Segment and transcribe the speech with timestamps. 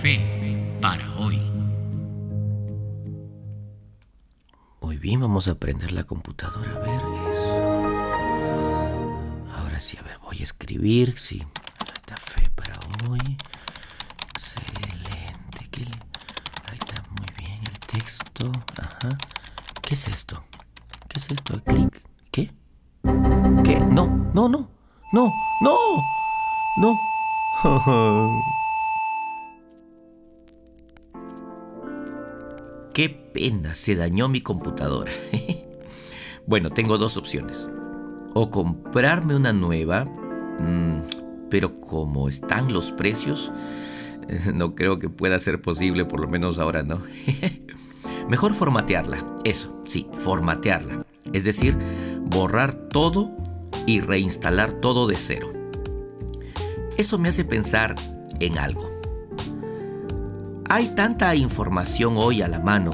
[0.00, 0.20] Fe
[0.80, 1.40] para hoy.
[4.80, 6.70] Muy bien, vamos a aprender la computadora.
[6.70, 7.00] A ver,
[7.32, 7.52] eso.
[9.56, 11.18] Ahora sí, a ver, voy a escribir.
[11.18, 11.44] Sí,
[11.96, 13.18] está fe para hoy.
[14.30, 15.68] Excelente.
[15.72, 15.82] ¿Qué
[16.70, 18.52] Ahí está muy bien el texto.
[18.80, 19.18] Ajá.
[19.82, 20.44] ¿Qué es esto?
[21.08, 21.60] ¿Qué es esto?
[21.64, 22.02] Clic.
[22.30, 22.52] ¿Qué?
[23.64, 23.80] ¿Qué?
[23.90, 24.70] No, no, no.
[25.12, 25.76] No, no.
[26.80, 28.67] No.
[33.74, 35.12] Se dañó mi computadora.
[36.46, 37.68] bueno, tengo dos opciones.
[38.34, 43.52] O comprarme una nueva, mm, pero como están los precios,
[44.54, 47.00] no creo que pueda ser posible, por lo menos ahora no.
[48.28, 51.06] Mejor formatearla, eso, sí, formatearla.
[51.32, 51.76] Es decir,
[52.22, 53.30] borrar todo
[53.86, 55.52] y reinstalar todo de cero.
[56.98, 57.94] Eso me hace pensar
[58.40, 58.86] en algo.
[60.68, 62.90] Hay tanta información hoy a la mano,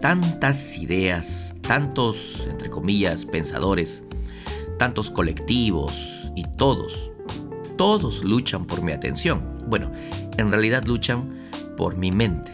[0.00, 4.04] tantas ideas, tantos, entre comillas, pensadores,
[4.78, 7.10] tantos colectivos y todos,
[7.76, 9.56] todos luchan por mi atención.
[9.66, 9.90] Bueno,
[10.36, 12.52] en realidad luchan por mi mente.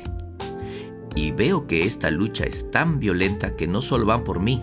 [1.15, 4.63] Y veo que esta lucha es tan violenta que no solo van por mí,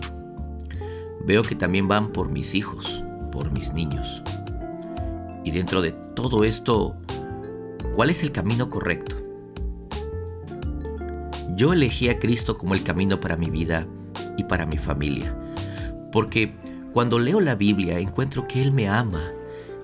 [1.24, 4.22] veo que también van por mis hijos, por mis niños.
[5.44, 6.96] Y dentro de todo esto,
[7.94, 9.21] ¿cuál es el camino correcto?
[11.54, 13.86] Yo elegí a Cristo como el camino para mi vida
[14.36, 15.36] y para mi familia,
[16.10, 16.54] porque
[16.92, 19.22] cuando leo la Biblia encuentro que Él me ama,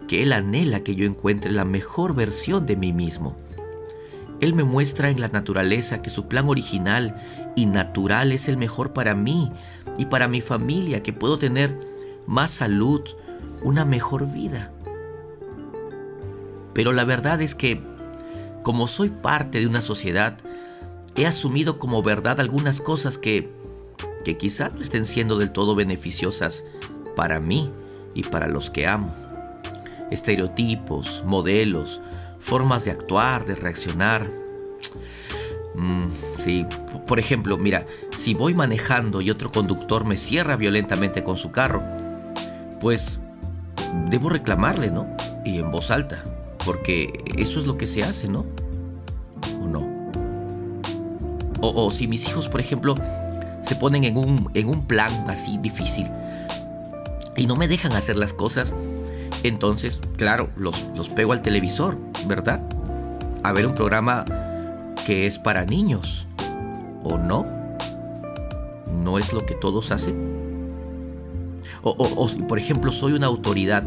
[0.07, 3.37] que Él anhela que yo encuentre la mejor versión de mí mismo.
[4.41, 7.17] Él me muestra en la naturaleza que su plan original
[7.57, 9.51] y natural es el mejor para mí
[9.99, 11.79] y para mi familia, que puedo tener
[12.27, 13.03] más salud,
[13.63, 14.73] una mejor vida.
[16.73, 17.83] Pero la verdad es que,
[18.63, 20.39] como soy parte de una sociedad
[21.19, 23.51] he asumido como verdad algunas cosas que,
[24.25, 26.65] que quizá no estén siendo del todo beneficiosas
[27.17, 27.73] para mí
[28.15, 29.13] y para los que amo.
[30.13, 32.01] Estereotipos, modelos,
[32.39, 34.31] formas de actuar, de reaccionar.
[35.75, 36.07] Mm,
[36.37, 36.65] sí,
[37.07, 37.85] por ejemplo, mira,
[38.17, 41.83] si voy manejando y otro conductor me cierra violentamente con su carro,
[42.81, 43.19] pues
[44.09, 45.09] debo reclamarle, ¿no?
[45.45, 46.23] Y en voz alta,
[46.65, 48.47] porque eso es lo que se hace, ¿no?
[51.61, 52.95] O, si mis hijos, por ejemplo,
[53.63, 56.09] se ponen en un, en un plan así difícil
[57.37, 58.75] y no me dejan hacer las cosas,
[59.43, 61.97] entonces, claro, los, los pego al televisor,
[62.27, 62.61] ¿verdad?
[63.45, 64.25] A ver un programa
[65.07, 66.27] que es para niños.
[67.05, 67.47] ¿O no?
[68.93, 70.39] ¿No es lo que todos hacen?
[71.83, 73.85] O, o, si, por ejemplo, soy una autoridad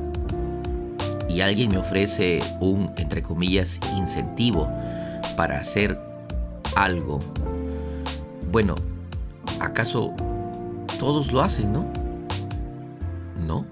[1.27, 4.69] y alguien me ofrece un, entre comillas, incentivo
[5.35, 5.99] para hacer
[6.75, 7.19] algo
[8.51, 8.75] bueno,
[9.61, 10.13] ¿acaso
[10.99, 11.85] todos lo hacen, no?
[13.47, 13.65] No,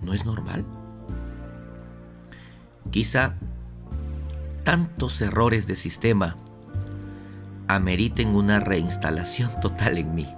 [0.00, 0.64] no es normal.
[2.90, 3.34] Quizá
[4.64, 6.36] tantos errores de sistema
[7.68, 10.28] ameriten una reinstalación total en mí.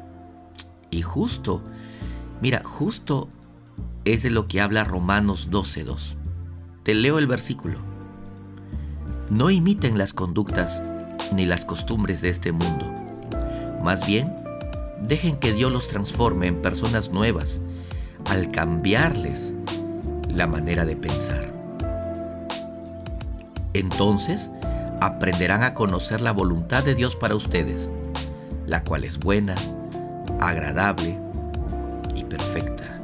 [0.91, 1.63] Y justo,
[2.41, 3.29] mira, justo
[4.05, 6.17] es de lo que habla Romanos 12.2.
[6.83, 7.79] Te leo el versículo.
[9.31, 10.83] No imiten las conductas
[11.33, 13.08] ni las costumbres de este mundo
[13.83, 14.35] más bien,
[15.03, 17.61] dejen que Dios los transforme en personas nuevas
[18.27, 19.53] al cambiarles
[20.29, 21.49] la manera de pensar.
[23.73, 24.51] Entonces,
[25.01, 27.91] aprenderán a conocer la voluntad de Dios para ustedes,
[28.67, 29.55] la cual es buena,
[30.41, 31.19] agradable
[32.15, 33.01] y perfecta.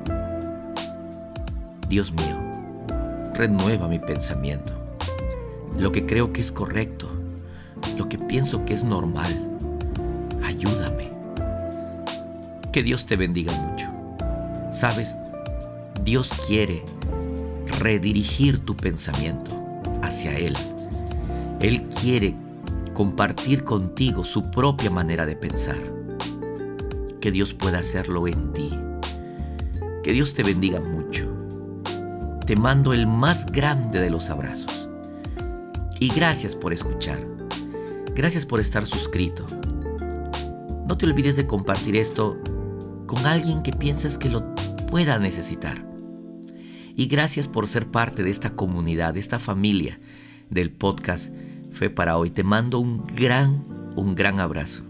[1.89, 2.39] Dios mío,
[3.34, 4.73] renueva mi pensamiento,
[5.79, 7.09] lo que creo que es correcto,
[7.97, 9.55] lo que pienso que es normal
[10.54, 11.10] ayúdame.
[12.72, 13.87] Que Dios te bendiga mucho.
[14.72, 15.19] Sabes,
[16.03, 16.82] Dios quiere
[17.78, 19.51] redirigir tu pensamiento
[20.03, 20.56] hacia Él.
[21.60, 22.34] Él quiere
[22.92, 25.78] compartir contigo su propia manera de pensar.
[27.21, 28.71] Que Dios pueda hacerlo en ti.
[30.03, 31.27] Que Dios te bendiga mucho.
[32.47, 34.91] Te mando el más grande de los abrazos.
[35.98, 37.18] Y gracias por escuchar.
[38.15, 39.47] Gracias por estar suscrito.
[40.86, 42.39] No te olvides de compartir esto
[43.07, 44.54] con alguien que piensas que lo
[44.91, 45.86] pueda necesitar.
[46.97, 49.98] Y gracias por ser parte de esta comunidad, de esta familia
[50.51, 51.34] del podcast
[51.72, 52.31] Fe para hoy.
[52.31, 53.63] Te mando un gran,
[53.97, 54.84] un gran abrazo.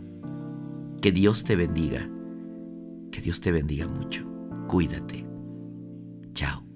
[1.00, 2.08] Que Dios te bendiga.
[3.10, 4.24] Que Dios te bendiga mucho.
[4.68, 5.24] Cuídate.
[6.34, 6.73] Chao.